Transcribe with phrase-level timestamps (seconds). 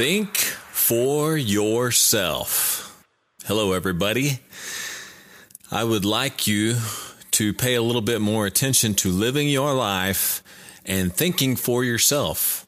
[0.00, 3.04] Think for yourself.
[3.44, 4.38] Hello, everybody.
[5.70, 6.76] I would like you
[7.32, 10.42] to pay a little bit more attention to living your life
[10.86, 12.66] and thinking for yourself.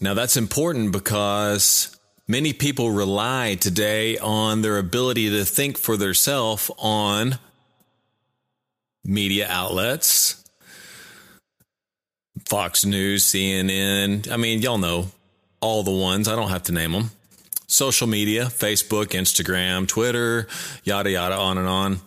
[0.00, 6.68] Now, that's important because many people rely today on their ability to think for themselves
[6.78, 7.38] on
[9.04, 10.44] media outlets,
[12.44, 14.28] Fox News, CNN.
[14.28, 15.12] I mean, y'all know
[15.64, 16.28] all the ones.
[16.28, 17.10] I don't have to name them.
[17.66, 20.46] Social media, Facebook, Instagram, Twitter,
[20.84, 22.00] yada, yada, on and on.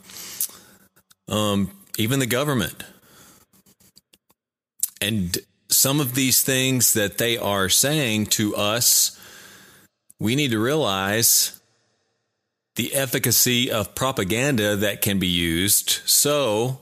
[1.28, 2.84] Um, even the government.
[5.02, 9.20] And some of these things that they are saying to us,
[10.20, 11.60] we need to realize
[12.76, 15.90] the efficacy of propaganda that can be used.
[16.06, 16.80] So,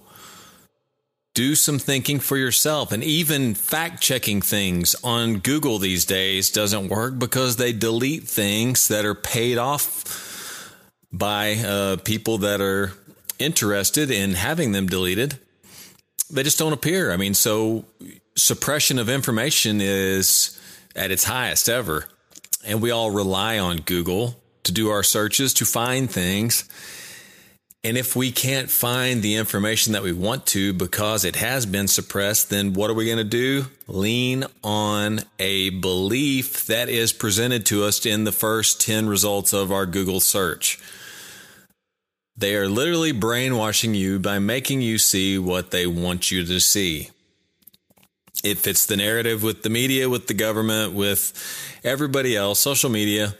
[1.36, 2.92] do some thinking for yourself.
[2.92, 8.88] And even fact checking things on Google these days doesn't work because they delete things
[8.88, 10.74] that are paid off
[11.12, 12.94] by uh, people that are
[13.38, 15.38] interested in having them deleted.
[16.32, 17.12] They just don't appear.
[17.12, 17.86] I mean, so
[18.36, 20.60] suppression of information is
[20.96, 22.06] at its highest ever.
[22.66, 26.68] And we all rely on Google to do our searches, to find things.
[27.86, 31.88] And if we can't find the information that we want to because it has been
[31.88, 33.66] suppressed, then what are we going to do?
[33.86, 39.72] Lean on a belief that is presented to us in the first 10 results of
[39.72, 40.80] our Google search.
[42.36, 47.12] They are literally brainwashing you by making you see what they want you to see.
[48.44, 53.36] It fits the narrative with the media, with the government, with everybody else, social media.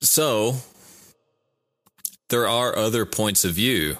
[0.00, 0.56] So,
[2.30, 3.98] there are other points of view.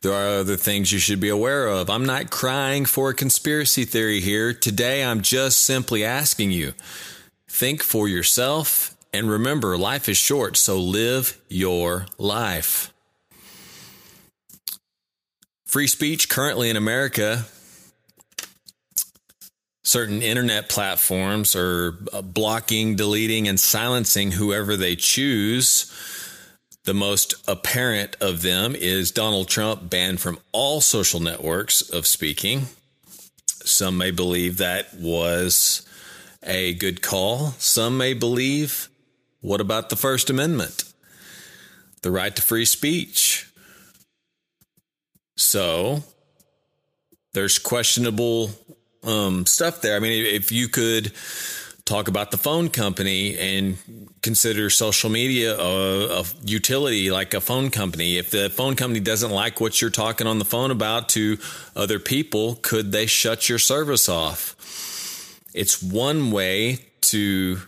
[0.00, 1.88] There are other things you should be aware of.
[1.88, 4.52] I'm not crying for a conspiracy theory here.
[4.52, 6.74] Today, I'm just simply asking you
[7.48, 12.92] think for yourself and remember life is short, so live your life.
[15.66, 17.44] Free speech currently in America,
[19.84, 21.92] certain internet platforms are
[22.22, 25.92] blocking, deleting, and silencing whoever they choose
[26.84, 32.66] the most apparent of them is Donald Trump banned from all social networks of speaking.
[33.46, 35.86] Some may believe that was
[36.42, 37.52] a good call.
[37.58, 38.88] Some may believe,
[39.40, 40.84] what about the First Amendment?
[42.02, 43.48] The right to free speech.
[45.36, 46.02] So
[47.32, 48.50] there's questionable
[49.04, 49.96] um, stuff there.
[49.96, 51.12] I mean, if you could
[51.84, 53.76] talk about the phone company and
[54.22, 58.18] consider social media a, a, utility like a phone company.
[58.18, 61.38] If the phone company doesn't like what you're talking on the phone about to
[61.74, 64.56] other people, could they shut your service off?
[65.54, 67.58] It's one way to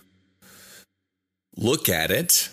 [1.57, 2.51] look at it.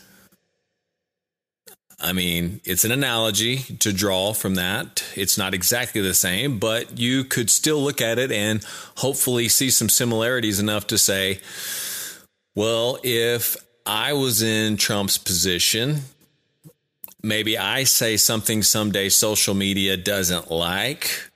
[2.01, 5.03] I mean, it's an analogy to draw from that.
[5.15, 8.65] It's not exactly the same, but you could still look at it and
[8.97, 11.39] hopefully see some similarities enough to say,
[12.55, 16.01] well, if I was in Trump's position,
[17.21, 21.29] maybe I say something someday social media doesn't like.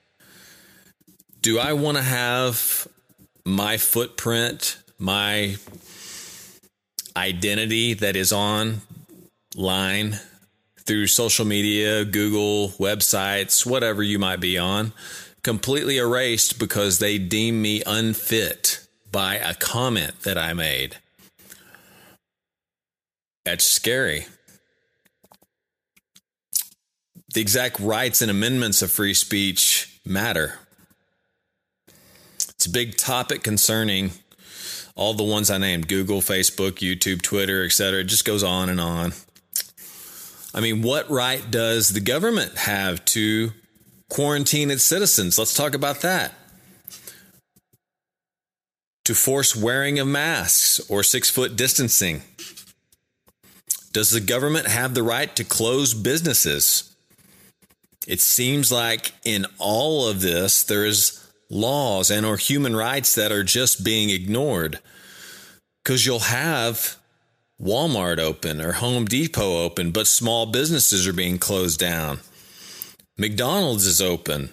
[1.41, 2.87] Do I want to have
[3.45, 5.57] my footprint, my
[7.15, 8.81] identity that is online
[10.85, 14.93] through social media, Google, websites, whatever you might be on,
[15.43, 20.97] completely erased because they deem me unfit by a comment that I made.
[23.45, 24.25] That's scary.
[27.33, 30.59] The exact rights and amendments of free speech matter.
[32.49, 34.11] It's a big topic concerning
[34.95, 37.99] all the ones I named Google, Facebook, YouTube, Twitter, etc.
[37.99, 39.13] It just goes on and on.
[40.55, 43.51] I mean, what right does the government have to
[44.09, 45.37] quarantine its citizens?
[45.37, 46.33] Let's talk about that.
[49.03, 52.21] To force wearing of masks or six foot distancing.
[53.91, 56.95] Does the government have the right to close businesses?
[58.07, 63.31] It seems like in all of this, there is laws and or human rights that
[63.31, 64.79] are just being ignored.
[65.83, 66.95] Because you'll have
[67.61, 72.19] Walmart open or Home Depot open, but small businesses are being closed down.
[73.17, 74.49] McDonald's is open.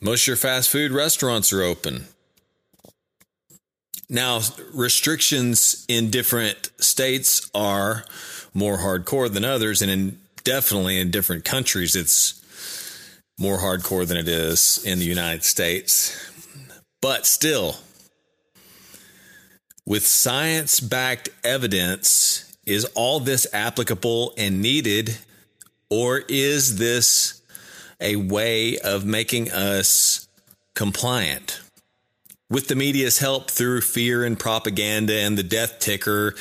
[0.00, 2.06] Most of your fast food restaurants are open.
[4.10, 4.40] Now,
[4.72, 8.04] restrictions in different states are
[8.54, 12.42] more hardcore than others, and in, definitely in different countries, it's
[13.38, 16.32] more hardcore than it is in the United States.
[17.00, 17.76] But still,
[19.88, 25.16] with science backed evidence, is all this applicable and needed,
[25.88, 27.40] or is this
[27.98, 30.28] a way of making us
[30.74, 31.62] compliant?
[32.50, 36.34] With the media's help through fear and propaganda and the death ticker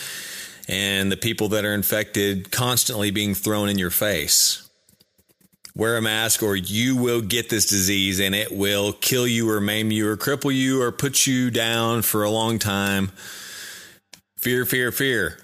[0.68, 4.67] and the people that are infected constantly being thrown in your face.
[5.78, 9.62] Wear a mask or you will get this disease and it will kill you or
[9.62, 13.12] maim you or cripple you or put you down for a long time.
[14.40, 15.38] Fear, fear, fear.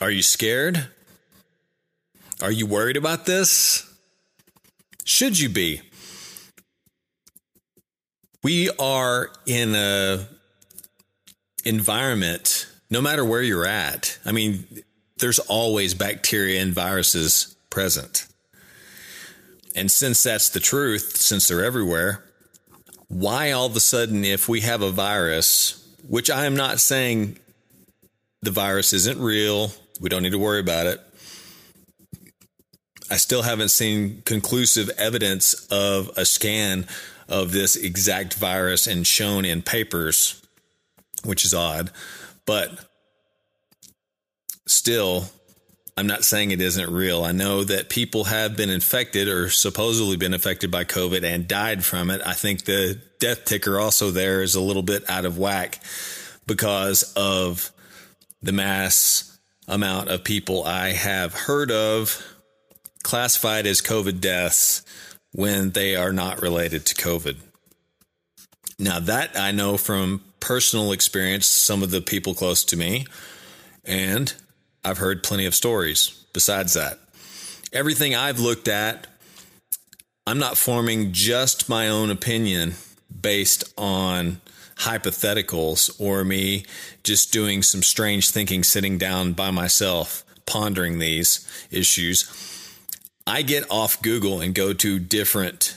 [0.00, 0.86] Are you scared?
[2.40, 3.92] Are you worried about this?
[5.04, 5.80] Should you be?
[8.44, 10.28] We are in a
[11.64, 14.20] environment no matter where you're at.
[14.24, 14.68] I mean,
[15.16, 18.27] there's always bacteria and viruses present.
[19.78, 22.24] And since that's the truth, since they're everywhere,
[23.06, 27.38] why all of a sudden, if we have a virus, which I am not saying
[28.42, 29.70] the virus isn't real,
[30.00, 31.00] we don't need to worry about it.
[33.08, 36.86] I still haven't seen conclusive evidence of a scan
[37.28, 40.42] of this exact virus and shown in papers,
[41.24, 41.92] which is odd.
[42.46, 42.84] But
[44.66, 45.30] still,
[45.98, 47.24] I'm not saying it isn't real.
[47.24, 51.84] I know that people have been infected or supposedly been affected by COVID and died
[51.84, 52.20] from it.
[52.24, 55.82] I think the death ticker also there is a little bit out of whack
[56.46, 57.72] because of
[58.40, 62.24] the mass amount of people I have heard of
[63.02, 64.82] classified as COVID deaths
[65.32, 67.38] when they are not related to COVID.
[68.78, 73.04] Now, that I know from personal experience, some of the people close to me,
[73.84, 74.32] and
[74.84, 76.98] I've heard plenty of stories besides that.
[77.72, 79.06] Everything I've looked at,
[80.26, 82.74] I'm not forming just my own opinion
[83.20, 84.40] based on
[84.76, 86.64] hypotheticals or me
[87.02, 92.30] just doing some strange thinking sitting down by myself pondering these issues.
[93.26, 95.76] I get off Google and go to different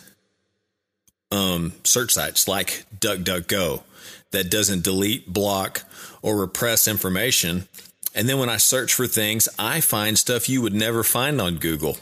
[1.32, 3.84] um, search sites like DuckDuckGo
[4.32, 5.84] that doesn't delete, block,
[6.22, 7.68] or repress information.
[8.14, 11.56] And then when I search for things, I find stuff you would never find on
[11.56, 11.98] Google.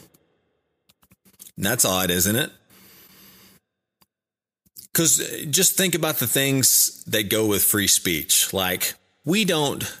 [1.56, 2.50] And that's odd, isn't it?
[4.92, 8.52] Because uh, just think about the things that go with free speech.
[8.52, 10.00] Like, we don't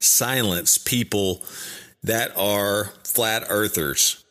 [0.00, 1.42] silence people
[2.02, 4.24] that are flat earthers.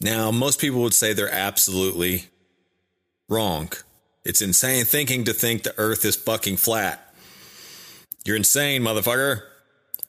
[0.00, 2.24] Now, most people would say they're absolutely
[3.28, 3.70] wrong.
[4.24, 7.11] It's insane thinking to think the earth is fucking flat.
[8.24, 9.42] You're insane, motherfucker.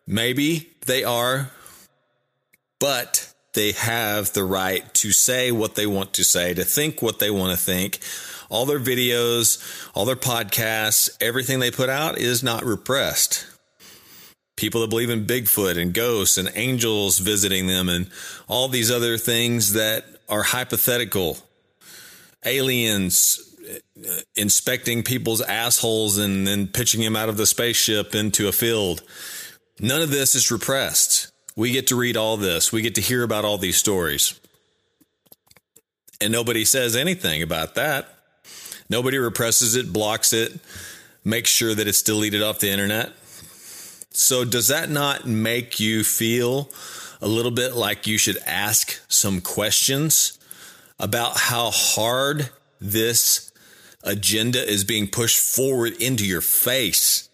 [0.06, 1.50] Maybe they are,
[2.80, 7.20] but they have the right to say what they want to say, to think what
[7.20, 8.00] they want to think.
[8.50, 13.48] All their videos, all their podcasts, everything they put out is not repressed.
[14.56, 18.10] People that believe in Bigfoot and ghosts and angels visiting them and
[18.48, 21.38] all these other things that are hypothetical.
[22.46, 23.53] Aliens
[24.36, 29.04] inspecting people's assholes and then pitching them out of the spaceship into a field.
[29.80, 31.32] None of this is repressed.
[31.56, 32.72] We get to read all this.
[32.72, 34.40] We get to hear about all these stories.
[36.20, 38.08] And nobody says anything about that.
[38.90, 40.60] Nobody represses it, blocks it,
[41.24, 43.12] makes sure that it's deleted off the internet.
[44.12, 46.70] So, does that not make you feel
[47.22, 50.38] a little bit like you should ask some questions
[51.00, 53.52] about how hard this
[54.04, 57.30] agenda is being pushed forward into your face?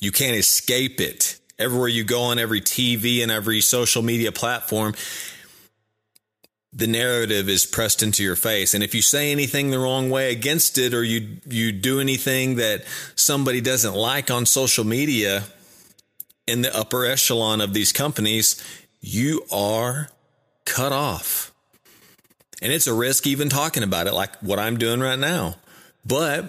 [0.00, 4.94] You can't escape it everywhere you go on every TV and every social media platform,
[6.72, 8.74] the narrative is pressed into your face.
[8.74, 12.56] And if you say anything the wrong way against it, or you you do anything
[12.56, 15.44] that somebody doesn't like on social media,
[16.46, 18.62] in the upper echelon of these companies,
[19.00, 20.08] you are
[20.64, 21.52] cut off.
[22.60, 25.56] And it's a risk even talking about it, like what I'm doing right now.
[26.06, 26.46] But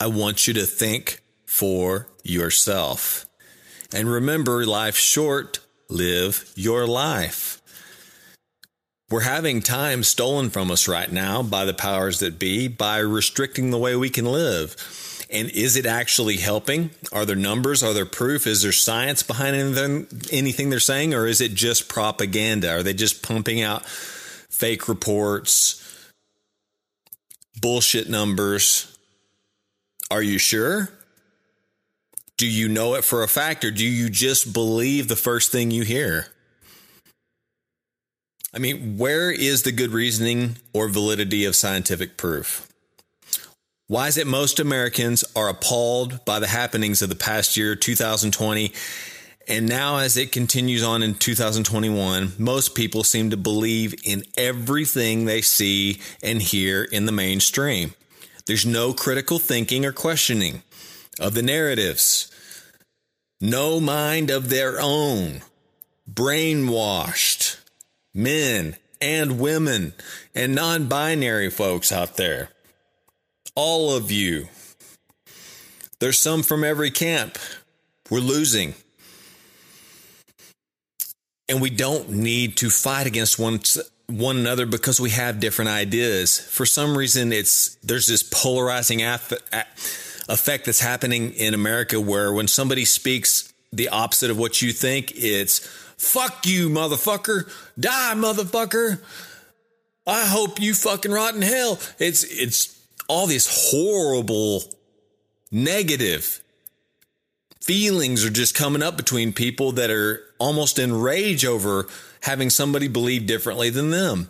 [0.00, 3.26] I want you to think for yourself.
[3.92, 5.58] And remember, life's short.
[5.88, 7.60] Live your life.
[9.10, 13.70] We're having time stolen from us right now by the powers that be by restricting
[13.70, 14.76] the way we can live.
[15.32, 16.90] And is it actually helping?
[17.12, 17.82] Are there numbers?
[17.82, 18.46] Are there proof?
[18.46, 21.12] Is there science behind anything, anything they're saying?
[21.12, 22.70] Or is it just propaganda?
[22.70, 25.89] Are they just pumping out fake reports,
[27.60, 28.96] bullshit numbers?
[30.10, 30.90] Are you sure?
[32.36, 35.70] Do you know it for a fact or do you just believe the first thing
[35.70, 36.28] you hear?
[38.52, 42.66] I mean, where is the good reasoning or validity of scientific proof?
[43.86, 48.72] Why is it most Americans are appalled by the happenings of the past year, 2020?
[49.50, 55.24] And now, as it continues on in 2021, most people seem to believe in everything
[55.24, 57.94] they see and hear in the mainstream.
[58.46, 60.62] There's no critical thinking or questioning
[61.18, 62.30] of the narratives,
[63.40, 65.40] no mind of their own,
[66.08, 67.58] brainwashed
[68.14, 69.94] men and women
[70.32, 72.50] and non binary folks out there
[73.56, 74.48] all of you.
[75.98, 77.36] There's some from every camp.
[78.08, 78.74] We're losing.
[81.50, 83.60] And we don't need to fight against one
[84.06, 86.38] one another because we have different ideas.
[86.38, 92.84] For some reason it's there's this polarizing effect that's happening in America where when somebody
[92.84, 95.58] speaks the opposite of what you think, it's
[95.96, 99.00] fuck you motherfucker, die motherfucker.
[100.06, 101.78] I hope you fucking rot in hell.
[101.98, 104.62] It's it's all this horrible
[105.50, 106.40] negative
[107.60, 111.86] feelings are just coming up between people that are almost in rage over
[112.22, 114.28] having somebody believe differently than them.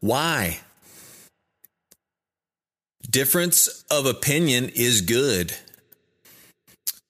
[0.00, 0.60] Why?
[3.08, 5.54] Difference of opinion is good.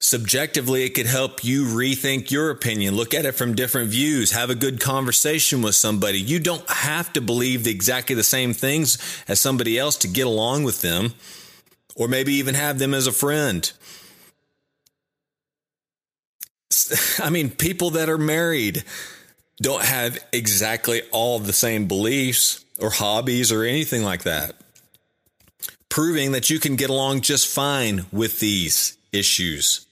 [0.02, 4.48] Subjectively, it could help you rethink your opinion, look at it from different views, have
[4.48, 6.18] a good conversation with somebody.
[6.18, 8.96] You don't have to believe exactly the same things
[9.28, 11.12] as somebody else to get along with them,
[11.96, 13.70] or maybe even have them as a friend.
[17.22, 18.84] I mean, people that are married
[19.60, 24.54] don't have exactly all the same beliefs or hobbies or anything like that.
[25.88, 29.86] Proving that you can get along just fine with these issues.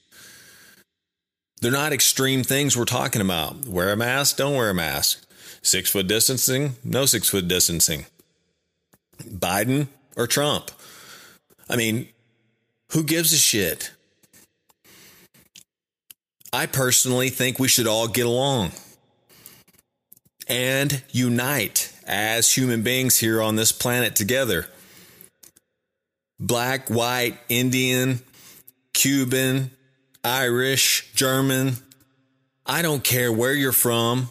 [1.61, 3.65] They're not extreme things we're talking about.
[3.65, 5.25] Wear a mask, don't wear a mask.
[5.61, 8.05] Six foot distancing, no six foot distancing.
[9.21, 10.71] Biden or Trump.
[11.69, 12.07] I mean,
[12.91, 13.91] who gives a shit?
[16.51, 18.71] I personally think we should all get along
[20.47, 24.65] and unite as human beings here on this planet together.
[26.39, 28.21] Black, white, Indian,
[28.93, 29.71] Cuban,
[30.23, 31.77] Irish, German.
[32.65, 34.29] I don't care where you're from,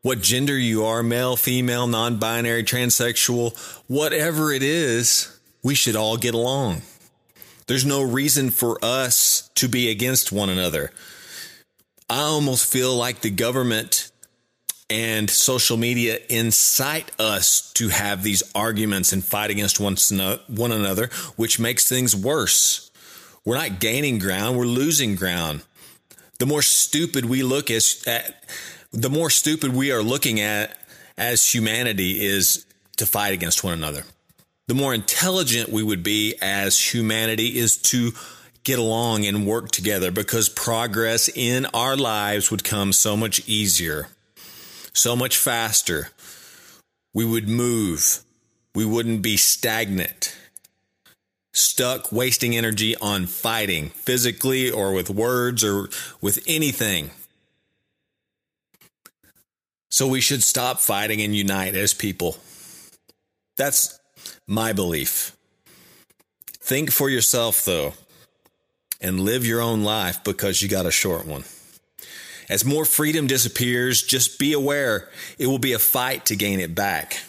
[0.00, 6.16] what gender you are male, female, non binary, transsexual, whatever it is, we should all
[6.16, 6.82] get along.
[7.66, 10.90] There's no reason for us to be against one another.
[12.08, 14.10] I almost feel like the government
[14.90, 19.96] and social media incite us to have these arguments and fight against one,
[20.72, 21.06] another,
[21.36, 22.90] which makes things worse.
[23.44, 25.62] We're not gaining ground, we're losing ground.
[26.38, 28.44] The more stupid we look as at,
[28.92, 30.76] the more stupid we are looking at
[31.16, 32.66] as humanity is
[32.98, 34.04] to fight against one another.
[34.66, 38.12] The more intelligent we would be as humanity is to
[38.64, 44.08] get along and work together because progress in our lives would come so much easier,
[44.92, 46.08] so much faster.
[47.12, 48.20] We would move.
[48.74, 50.34] We wouldn't be stagnant
[51.54, 55.88] stuck wasting energy on fighting physically or with words or
[56.20, 57.10] with anything.
[59.90, 62.36] So we should stop fighting and unite as people.
[63.56, 63.98] That's
[64.48, 65.36] my belief.
[66.60, 67.94] Think for yourself, though,
[69.04, 71.44] and live your own life because you got a short one.
[72.48, 76.74] As more freedom disappears, just be aware it will be a fight to gain it
[76.74, 77.22] back.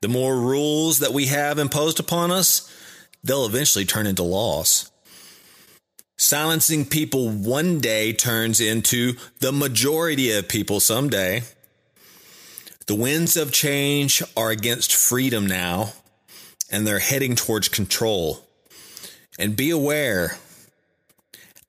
[0.00, 2.74] The more rules that we have imposed upon us,
[3.22, 4.90] they'll eventually turn into laws.
[6.16, 11.42] Silencing people one day turns into the majority of people someday.
[12.86, 15.92] The winds of change are against freedom now,
[16.70, 18.40] and they're heading towards control.
[19.38, 20.38] And be aware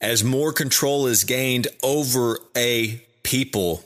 [0.02, 3.84] as more control is gained over a people,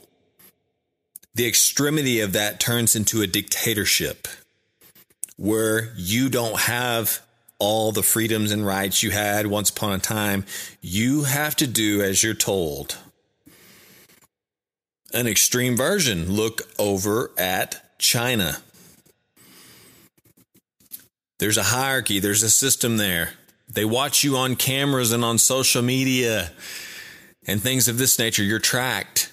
[1.34, 4.28] the extremity of that turns into a dictatorship
[5.36, 7.20] where you don't have
[7.58, 10.44] all the freedoms and rights you had once upon a time.
[10.80, 12.96] You have to do as you're told.
[15.12, 18.58] An extreme version look over at China.
[21.38, 23.32] There's a hierarchy, there's a system there.
[23.74, 26.52] They watch you on cameras and on social media
[27.46, 28.42] and things of this nature.
[28.42, 29.32] You're tracked.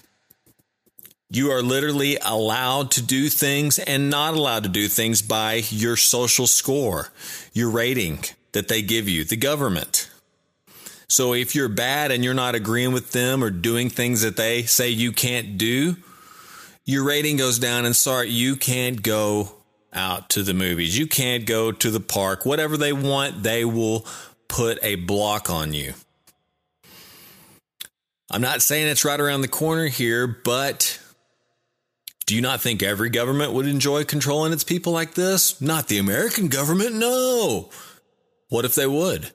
[1.30, 5.96] You are literally allowed to do things and not allowed to do things by your
[5.96, 7.08] social score,
[7.54, 10.10] your rating that they give you, the government.
[11.08, 14.64] So if you're bad and you're not agreeing with them or doing things that they
[14.64, 15.96] say you can't do,
[16.84, 19.52] your rating goes down and sorry, you can't go
[19.92, 20.98] out to the movies.
[20.98, 22.44] You can't go to the park.
[22.44, 24.06] Whatever they want, they will
[24.52, 25.94] put a block on you.
[28.30, 31.00] I'm not saying it's right around the corner here, but
[32.26, 35.60] do you not think every government would enjoy controlling its people like this?
[35.60, 37.70] Not the American government, no.
[38.50, 39.32] What if they would?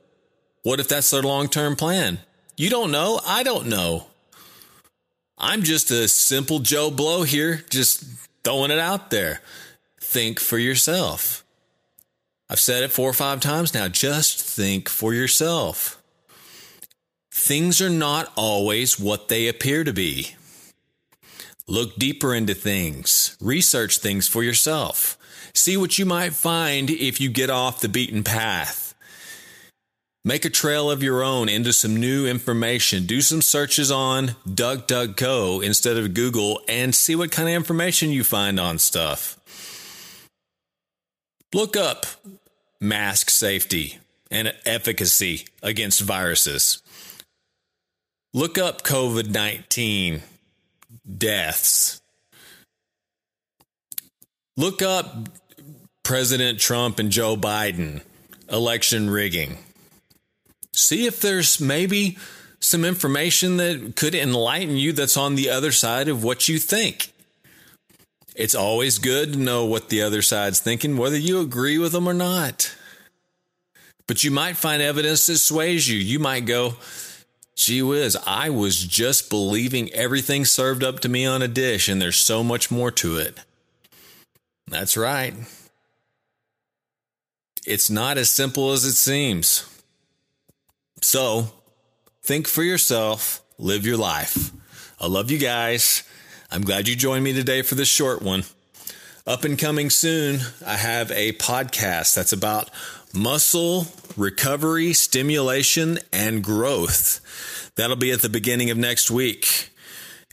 [0.61, 2.19] What if that's their long term plan?
[2.55, 3.19] You don't know.
[3.25, 4.07] I don't know.
[5.37, 8.03] I'm just a simple Joe Blow here, just
[8.43, 9.41] throwing it out there.
[9.99, 11.43] Think for yourself.
[12.49, 13.87] I've said it four or five times now.
[13.87, 16.01] Just think for yourself.
[17.31, 20.35] Things are not always what they appear to be.
[21.67, 25.17] Look deeper into things, research things for yourself,
[25.53, 28.87] see what you might find if you get off the beaten path.
[30.23, 33.05] Make a trail of your own into some new information.
[33.05, 38.25] Do some searches on DuckDuckGo instead of Google and see what kind of information you
[38.25, 39.37] find on stuff.
[41.53, 42.05] Look up
[42.81, 43.99] mask safety
[44.29, 46.81] and efficacy against viruses.
[48.33, 50.21] Look up COVID 19
[51.17, 52.01] deaths.
[54.57, 55.29] Look up
[56.03, 58.01] President Trump and Joe Biden
[58.49, 59.57] election rigging.
[60.73, 62.17] See if there's maybe
[62.59, 67.13] some information that could enlighten you that's on the other side of what you think.
[68.37, 72.07] It's always good to know what the other side's thinking, whether you agree with them
[72.07, 72.71] or not.
[74.05, 75.97] But you might find evidence that sways you.
[75.97, 76.75] You might go,
[77.55, 81.99] Gee whiz, I was just believing everything served up to me on a dish, and
[81.99, 83.39] there's so much more to it.
[84.67, 85.33] That's right.
[87.65, 89.67] It's not as simple as it seems.
[91.01, 91.51] So,
[92.21, 94.51] think for yourself, live your life.
[95.01, 96.03] I love you guys.
[96.49, 98.45] I'm glad you joined me today for this short one.
[99.25, 102.69] Up and coming soon, I have a podcast that's about
[103.13, 107.73] muscle recovery, stimulation, and growth.
[107.75, 109.71] That'll be at the beginning of next week.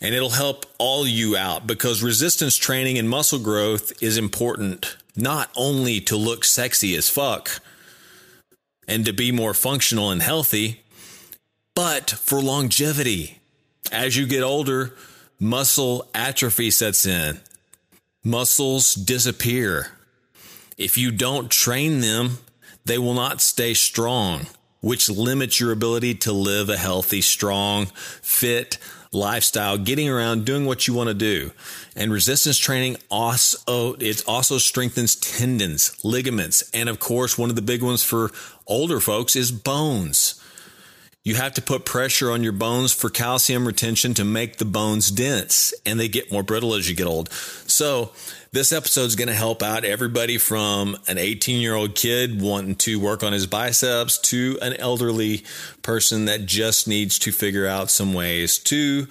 [0.00, 5.50] And it'll help all you out because resistance training and muscle growth is important not
[5.56, 7.60] only to look sexy as fuck
[8.86, 10.82] and to be more functional and healthy,
[11.74, 13.40] but for longevity.
[13.90, 14.94] As you get older,
[15.44, 17.38] muscle atrophy sets in,
[18.24, 19.88] muscles disappear.
[20.78, 22.38] If you don't train them,
[22.86, 24.46] they will not stay strong,
[24.80, 27.86] which limits your ability to live a healthy, strong,
[28.22, 28.78] fit
[29.12, 31.52] lifestyle, getting around, doing what you want to do.
[31.94, 37.62] And resistance training also, it also strengthens tendons, ligaments, and of course, one of the
[37.62, 38.32] big ones for
[38.66, 40.33] older folks is bones.
[41.24, 45.10] You have to put pressure on your bones for calcium retention to make the bones
[45.10, 47.32] dense and they get more brittle as you get old.
[47.32, 48.12] So,
[48.52, 52.76] this episode is going to help out everybody from an 18 year old kid wanting
[52.76, 55.44] to work on his biceps to an elderly
[55.80, 59.06] person that just needs to figure out some ways to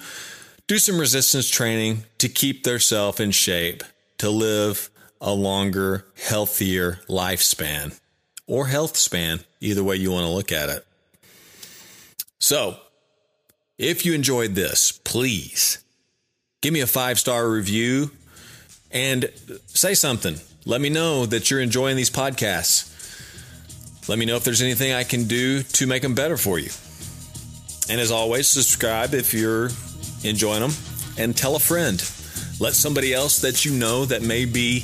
[0.67, 3.83] do some resistance training to keep theirself in shape
[4.19, 7.99] to live a longer, healthier lifespan
[8.45, 10.85] or health span, either way you want to look at it.
[12.43, 12.75] So,
[13.77, 15.81] if you enjoyed this, please
[16.61, 18.11] give me a five star review
[18.91, 19.31] and
[19.67, 20.35] say something.
[20.65, 22.89] Let me know that you're enjoying these podcasts.
[24.09, 26.69] Let me know if there's anything I can do to make them better for you.
[27.89, 29.69] And as always, subscribe if you're
[30.25, 30.71] enjoying them
[31.17, 31.95] and tell a friend.
[32.59, 34.83] Let somebody else that you know that may be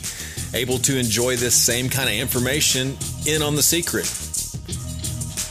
[0.54, 2.96] able to enjoy this same kind of information
[3.28, 4.29] in on the secret.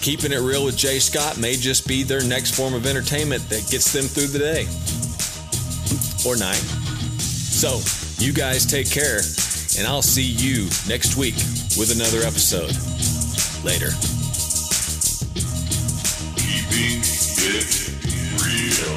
[0.09, 3.68] Keeping it real with Jay Scott may just be their next form of entertainment that
[3.68, 4.64] gets them through the day
[6.25, 6.64] or night.
[7.21, 7.77] So,
[8.16, 9.21] you guys take care,
[9.77, 11.37] and I'll see you next week
[11.77, 12.73] with another episode.
[13.61, 13.92] Later.
[16.40, 17.05] Keeping
[17.44, 17.68] it
[18.40, 18.97] real.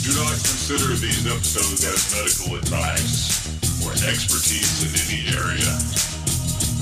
[0.00, 3.36] Do not consider these episodes as medical advice
[3.84, 6.07] or expertise in any area.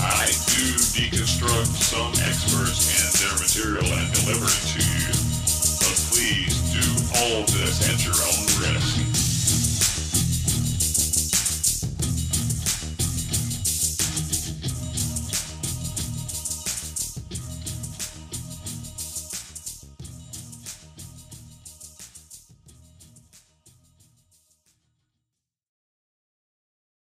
[0.06, 5.10] I do deconstruct some experts and their material and deliver it to you.
[5.82, 6.86] But please do
[7.18, 8.46] all this at your own